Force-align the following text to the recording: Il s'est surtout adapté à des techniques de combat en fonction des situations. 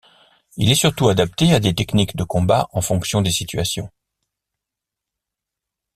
Il 0.57 0.67
s'est 0.69 0.73
surtout 0.73 1.09
adapté 1.09 1.53
à 1.53 1.59
des 1.59 1.75
techniques 1.75 2.15
de 2.15 2.23
combat 2.23 2.67
en 2.71 2.81
fonction 2.81 3.21
des 3.21 3.29
situations. 3.29 3.91